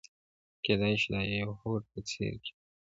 [0.63, 2.59] کېدای شي دا د يوه هوډ په څېره کې وي.